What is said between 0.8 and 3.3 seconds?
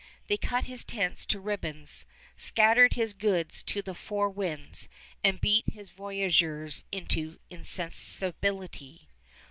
tents to ribbons, scatter his